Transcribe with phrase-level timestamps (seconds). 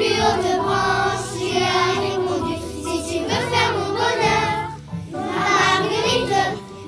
[0.00, 4.54] plus haute branche, il a répondu Si tu veux faire mon bonheur,
[5.12, 6.36] Marguerite,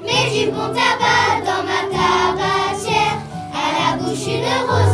[0.02, 3.18] mets du bon tabac dans ma tabatière,
[3.52, 4.91] à la bouche une rose.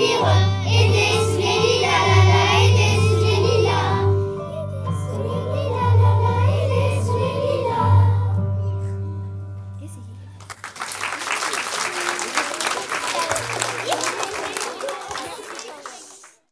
[0.00, 0.57] everyone.